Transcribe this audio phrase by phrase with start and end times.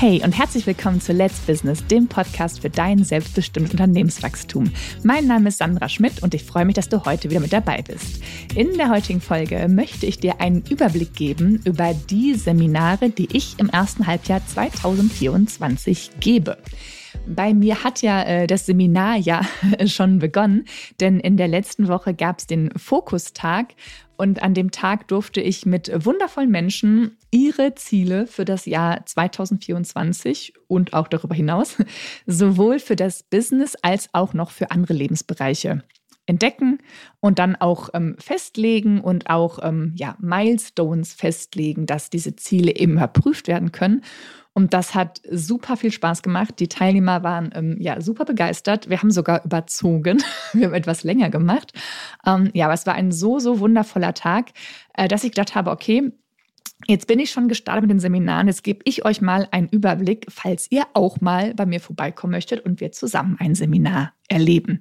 [0.00, 4.72] Hey und herzlich willkommen zu Let's Business, dem Podcast für dein selbstbestimmtes Unternehmenswachstum.
[5.02, 7.82] Mein Name ist Sandra Schmidt und ich freue mich, dass du heute wieder mit dabei
[7.82, 8.22] bist.
[8.54, 13.58] In der heutigen Folge möchte ich dir einen Überblick geben über die Seminare, die ich
[13.58, 16.56] im ersten Halbjahr 2024 gebe.
[17.26, 19.42] Bei mir hat ja äh, das Seminar ja
[19.86, 20.64] schon begonnen,
[21.00, 23.74] denn in der letzten Woche gab es den Fokustag
[24.16, 30.54] und an dem Tag durfte ich mit wundervollen Menschen ihre Ziele für das Jahr 2024
[30.68, 31.76] und auch darüber hinaus
[32.26, 35.82] sowohl für das Business als auch noch für andere Lebensbereiche
[36.26, 36.78] entdecken
[37.18, 42.92] und dann auch ähm, festlegen und auch ähm, ja, Milestones festlegen, dass diese Ziele eben
[42.92, 44.04] überprüft werden können.
[44.52, 46.54] Und das hat super viel Spaß gemacht.
[46.58, 48.90] Die Teilnehmer waren ähm, ja super begeistert.
[48.90, 50.22] Wir haben sogar überzogen.
[50.52, 51.72] Wir haben etwas länger gemacht.
[52.26, 54.50] Ähm, ja, aber es war ein so, so wundervoller Tag,
[54.94, 56.12] äh, dass ich gedacht habe, okay,
[56.86, 58.46] Jetzt bin ich schon gestartet mit den Seminaren.
[58.46, 62.64] Jetzt gebe ich euch mal einen Überblick, falls ihr auch mal bei mir vorbeikommen möchtet
[62.64, 64.80] und wir zusammen ein Seminar erleben.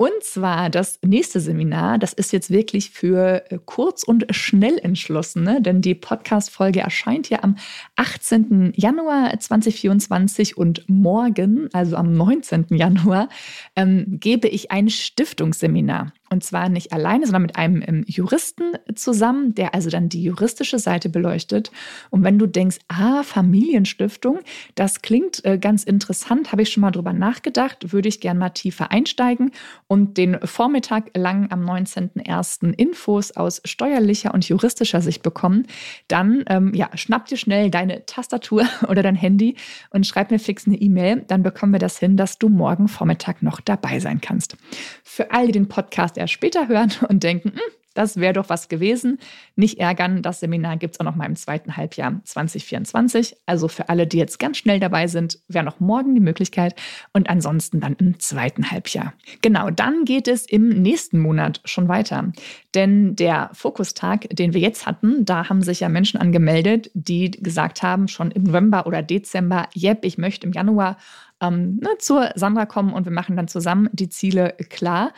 [0.00, 5.60] Und zwar das nächste Seminar, das ist jetzt wirklich für äh, kurz und schnell entschlossene,
[5.60, 7.56] denn die Podcast-Folge erscheint ja am
[7.96, 8.74] 18.
[8.76, 12.66] Januar 2024 und morgen, also am 19.
[12.70, 13.28] Januar,
[13.74, 16.12] ähm, gebe ich ein Stiftungsseminar.
[16.30, 20.78] Und zwar nicht alleine, sondern mit einem ähm, Juristen zusammen, der also dann die juristische
[20.78, 21.70] Seite beleuchtet.
[22.10, 24.40] Und wenn du denkst, ah, Familienstiftung,
[24.74, 28.50] das klingt äh, ganz interessant, habe ich schon mal drüber nachgedacht, würde ich gerne mal
[28.50, 29.50] tiefer einsteigen
[29.86, 32.72] und den Vormittag lang am 19.01.
[32.74, 35.66] Infos aus steuerlicher und juristischer Sicht bekommen,
[36.08, 39.56] dann ähm, ja, schnapp dir schnell deine Tastatur oder dein Handy
[39.90, 41.24] und schreib mir fix eine E-Mail.
[41.26, 44.56] Dann bekommen wir das hin, dass du morgen Vormittag noch dabei sein kannst.
[45.04, 47.60] Für all die den Podcast erst später hören und denken, hm,
[47.98, 49.18] das wäre doch was gewesen.
[49.56, 53.34] Nicht ärgern, das Seminar gibt es auch noch mal im zweiten Halbjahr 2024.
[53.44, 56.76] Also für alle, die jetzt ganz schnell dabei sind, wäre noch morgen die Möglichkeit
[57.12, 59.14] und ansonsten dann im zweiten Halbjahr.
[59.42, 62.30] Genau, dann geht es im nächsten Monat schon weiter.
[62.72, 67.82] Denn der Fokustag, den wir jetzt hatten, da haben sich ja Menschen angemeldet, die gesagt
[67.82, 70.98] haben, schon im November oder Dezember, yep, ich möchte im Januar
[71.40, 75.12] ähm, ne, zur Sandra kommen und wir machen dann zusammen die Ziele klar.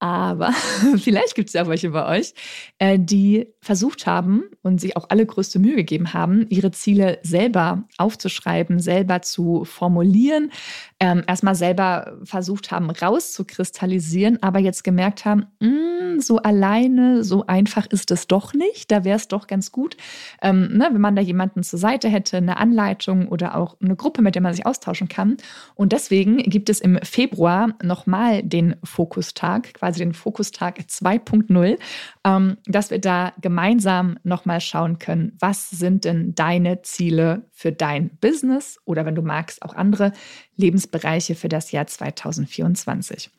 [0.00, 0.52] Aber
[0.98, 2.34] vielleicht gibt es ja welche bei euch,
[2.78, 7.84] äh, die versucht haben und sich auch alle größte Mühe gegeben haben, ihre Ziele selber
[7.96, 10.52] aufzuschreiben, selber zu formulieren,
[11.00, 17.46] ähm, erstmal selber versucht haben, rauszukristallisieren, aber jetzt gemerkt haben, mh, hm, so alleine, so
[17.46, 18.90] einfach ist es doch nicht.
[18.90, 19.96] Da wäre es doch ganz gut,
[20.42, 24.22] ähm, ne, wenn man da jemanden zur Seite hätte, eine Anleitung oder auch eine Gruppe,
[24.22, 25.36] mit der man sich austauschen kann.
[25.74, 31.78] Und deswegen gibt es im Februar nochmal den Fokustag, quasi den Fokustag 2.0,
[32.24, 38.10] ähm, dass wir da gemeinsam nochmal schauen können, was sind denn deine Ziele für dein
[38.18, 40.12] Business oder wenn du magst, auch andere
[40.56, 43.30] Lebensbereiche für das Jahr 2024.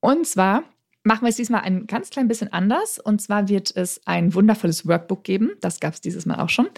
[0.00, 0.64] Und zwar
[1.04, 2.98] machen wir es diesmal ein ganz klein bisschen anders.
[2.98, 5.52] Und zwar wird es ein wundervolles Workbook geben.
[5.60, 6.68] Das gab es dieses Mal auch schon.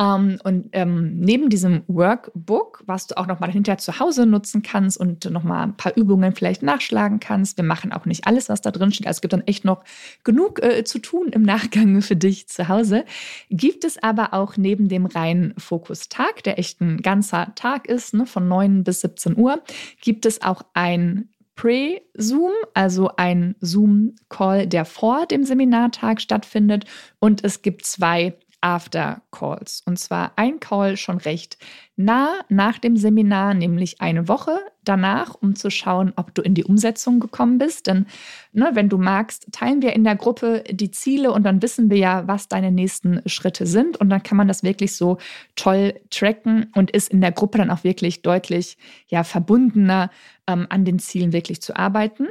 [0.00, 4.98] Ähm, und ähm, neben diesem Workbook, was du auch nochmal hinterher zu Hause nutzen kannst
[4.98, 7.56] und nochmal ein paar Übungen vielleicht nachschlagen kannst.
[7.56, 9.06] Wir machen auch nicht alles, was da drin steht.
[9.06, 9.84] Also es gibt dann echt noch
[10.24, 13.04] genug äh, zu tun im Nachgang für dich zu Hause.
[13.48, 18.26] Gibt es aber auch neben dem reinen Fokus-Tag, der echt ein ganzer Tag ist, ne,
[18.26, 19.62] von 9 bis 17 Uhr,
[20.00, 21.28] gibt es auch ein
[21.58, 26.84] Pre-Zoom, also ein Zoom-Call, der vor dem Seminartag stattfindet.
[27.18, 29.82] Und es gibt zwei After-Calls.
[29.86, 31.58] Und zwar ein Call schon recht
[31.96, 36.64] nah nach dem Seminar, nämlich eine Woche danach, um zu schauen, ob du in die
[36.64, 37.86] Umsetzung gekommen bist.
[37.86, 38.06] Denn
[38.52, 41.98] ne, wenn du magst, teilen wir in der Gruppe die Ziele und dann wissen wir
[41.98, 43.96] ja, was deine nächsten Schritte sind.
[43.98, 45.18] Und dann kann man das wirklich so
[45.56, 50.10] toll tracken und ist in der Gruppe dann auch wirklich deutlich ja, verbundener
[50.46, 52.28] ähm, an den Zielen wirklich zu arbeiten.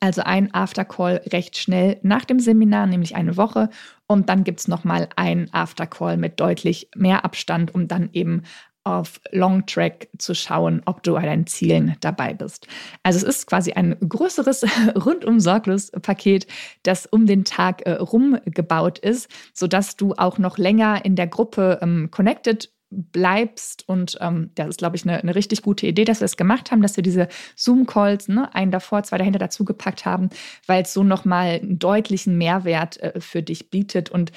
[0.00, 3.70] Also ein Aftercall recht schnell nach dem Seminar, nämlich eine Woche.
[4.06, 8.42] Und dann gibt es nochmal einen Aftercall mit deutlich mehr Abstand, um dann eben
[8.84, 12.66] auf Long Track zu schauen, ob du bei deinen Zielen dabei bist.
[13.02, 14.64] Also es ist quasi ein größeres
[15.04, 16.46] rundum sorglos Paket,
[16.84, 21.78] das um den Tag äh, rumgebaut ist, sodass du auch noch länger in der Gruppe
[21.82, 23.88] ähm, connected bleibst.
[23.88, 26.70] Und ähm, das ist, glaube ich, eine, eine, richtig gute Idee, dass wir es gemacht
[26.70, 30.30] haben, dass wir diese Zoom-Calls, ne, einen davor, zwei dahinter dazugepackt haben,
[30.66, 34.32] weil es so nochmal einen deutlichen Mehrwert äh, für dich bietet und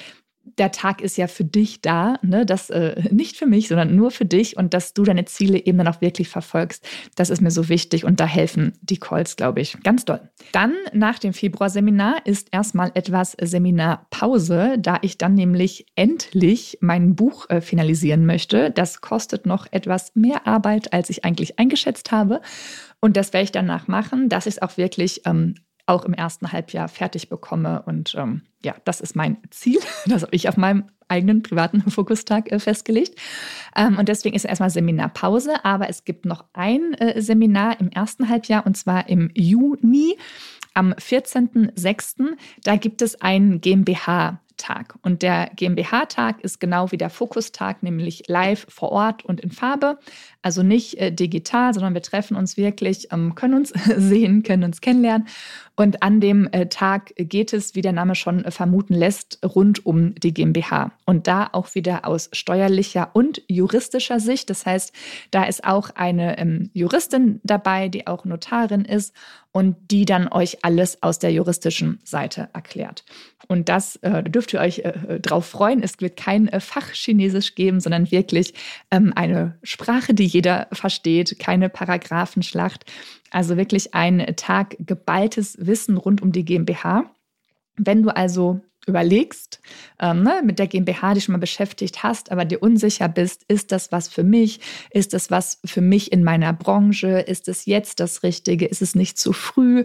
[0.58, 2.44] der Tag ist ja für dich da, ne?
[2.46, 5.78] das äh, nicht für mich, sondern nur für dich und dass du deine Ziele eben
[5.78, 6.86] dann auch wirklich verfolgst.
[7.16, 10.20] Das ist mir so wichtig und da helfen die Calls, glaube ich, ganz doll.
[10.52, 17.48] Dann nach dem Februar-Seminar ist erstmal etwas Seminarpause, da ich dann nämlich endlich mein Buch
[17.50, 18.70] äh, finalisieren möchte.
[18.70, 22.40] Das kostet noch etwas mehr Arbeit, als ich eigentlich eingeschätzt habe.
[23.00, 25.54] Und das werde ich danach machen, dass ich es auch wirklich ähm,
[25.92, 27.82] auch im ersten Halbjahr fertig bekomme.
[27.86, 29.78] Und ähm, ja, das ist mein Ziel.
[30.06, 33.18] Das habe ich auf meinem eigenen privaten Fokustag äh, festgelegt.
[33.76, 35.64] Ähm, und deswegen ist erstmal Seminarpause.
[35.64, 40.16] Aber es gibt noch ein äh, Seminar im ersten Halbjahr und zwar im Juni.
[40.74, 42.36] Am 14.06.
[42.64, 44.94] da gibt es einen GmbH Tag.
[45.02, 49.98] Und der GmbH-Tag ist genau wie der Fokustag, nämlich live vor Ort und in Farbe.
[50.40, 54.80] Also nicht äh, digital, sondern wir treffen uns wirklich, ähm, können uns sehen, können uns
[54.80, 55.26] kennenlernen.
[55.74, 60.14] Und an dem äh, Tag geht es, wie der Name schon vermuten lässt, rund um
[60.16, 60.92] die GmbH.
[61.06, 64.50] Und da auch wieder aus steuerlicher und juristischer Sicht.
[64.50, 64.92] Das heißt,
[65.30, 69.14] da ist auch eine ähm, Juristin dabei, die auch Notarin ist
[69.50, 73.04] und die dann euch alles aus der juristischen Seite erklärt.
[73.48, 75.82] Und das äh, dürft ihr euch äh drauf freuen.
[75.82, 78.54] Es wird kein äh, Fachchinesisch geben, sondern wirklich
[78.90, 82.84] ähm, eine Sprache, die jeder versteht, keine Paragraphenschlacht.
[83.32, 87.10] Also wirklich ein Tag geballtes Wissen rund um die GmbH.
[87.76, 89.60] Wenn du also überlegst,
[90.00, 93.70] ähm, ne, mit der GmbH dich schon mal beschäftigt hast, aber dir unsicher bist, ist
[93.70, 94.60] das was für mich?
[94.90, 97.20] Ist das was für mich in meiner Branche?
[97.20, 98.66] Ist es jetzt das Richtige?
[98.66, 99.84] Ist es nicht zu früh?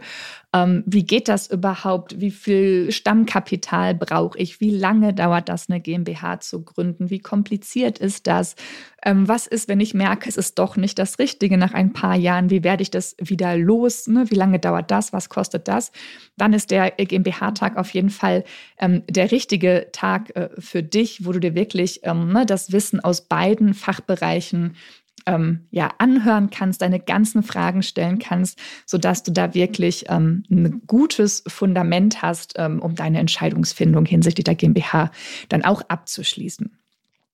[0.53, 2.19] Ähm, wie geht das überhaupt?
[2.19, 4.59] Wie viel Stammkapital brauche ich?
[4.59, 7.11] Wie lange dauert das, eine GmbH zu gründen?
[7.11, 8.55] Wie kompliziert ist das?
[9.07, 12.15] Ähm, was ist, wenn ich merke, es ist doch nicht das Richtige nach ein paar
[12.17, 12.49] Jahren?
[12.49, 14.07] Wie werde ich das wieder los?
[14.07, 14.25] Ne?
[14.29, 15.13] Wie lange dauert das?
[15.13, 15.93] Was kostet das?
[16.35, 18.43] Dann ist der GmbH-Tag auf jeden Fall
[18.77, 22.99] ähm, der richtige Tag äh, für dich, wo du dir wirklich ähm, ne, das Wissen
[22.99, 24.75] aus beiden Fachbereichen
[25.25, 30.81] ähm, ja, anhören kannst, deine ganzen Fragen stellen kannst, sodass du da wirklich ähm, ein
[30.85, 35.11] gutes Fundament hast, ähm, um deine Entscheidungsfindung hinsichtlich der GmbH
[35.47, 36.77] dann auch abzuschließen.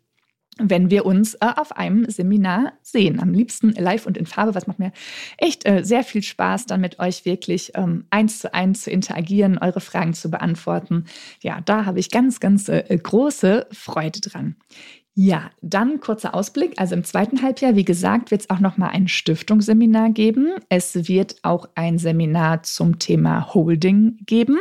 [0.58, 3.20] wenn wir uns äh, auf einem Seminar sehen.
[3.20, 4.55] Am liebsten live und in Farbe.
[4.55, 4.93] Was macht mir
[5.38, 9.58] echt äh, sehr viel Spaß, dann mit euch wirklich ähm, eins zu eins zu interagieren,
[9.58, 11.06] eure Fragen zu beantworten.
[11.40, 14.56] Ja, da habe ich ganz, ganz äh, große Freude dran.
[15.16, 16.75] Ja, dann kurzer Ausblick.
[16.76, 20.55] Also im zweiten Halbjahr, wie gesagt, wird es auch noch mal ein Stiftungsseminar geben.
[20.69, 24.58] Es wird auch ein Seminar zum Thema Holding geben.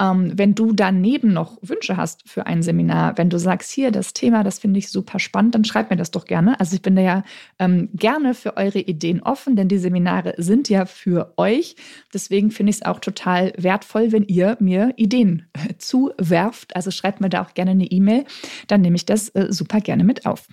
[0.00, 4.12] Ähm, wenn du daneben noch Wünsche hast für ein Seminar, wenn du sagst, hier das
[4.12, 6.58] Thema, das finde ich super spannend, dann schreib mir das doch gerne.
[6.58, 7.22] Also ich bin da ja
[7.60, 11.76] ähm, gerne für eure Ideen offen, denn die Seminare sind ja für euch.
[12.12, 16.74] Deswegen finde ich es auch total wertvoll, wenn ihr mir Ideen äh, zuwerft.
[16.74, 18.24] Also schreibt mir da auch gerne eine E-Mail,
[18.66, 20.48] dann nehme ich das äh, super gerne mit auf.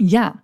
[0.00, 0.42] Ja,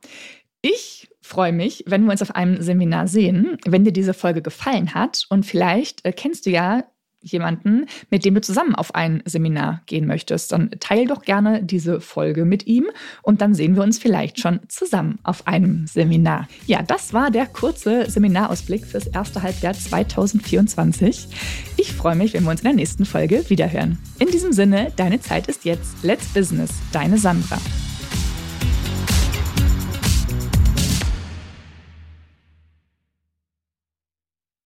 [0.62, 4.94] ich freue mich, wenn wir uns auf einem Seminar sehen, wenn dir diese Folge gefallen
[4.94, 5.26] hat.
[5.28, 6.84] Und vielleicht äh, kennst du ja
[7.22, 12.00] jemanden, mit dem du zusammen auf ein Seminar gehen möchtest, dann teil doch gerne diese
[12.00, 12.86] Folge mit ihm
[13.22, 16.48] und dann sehen wir uns vielleicht schon zusammen auf einem Seminar.
[16.66, 21.28] Ja, das war der kurze Seminarausblick fürs erste Halbjahr 2024.
[21.76, 23.98] Ich freue mich, wenn wir uns in der nächsten Folge wiederhören.
[24.18, 26.02] In diesem Sinne, deine Zeit ist jetzt.
[26.02, 27.58] Let's Business, deine Sandra.